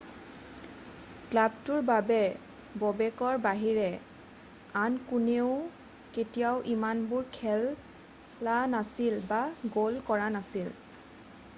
[1.33, 2.15] ক্লাবটোৰ বাবে
[2.83, 3.85] ব'বেকৰ বাহিৰে
[4.85, 5.51] আন কোনেও
[6.17, 9.43] কেতিয়াও ইমানবাৰ খেলা নাছিল বা
[9.77, 10.75] গ'ল কৰা নাছিল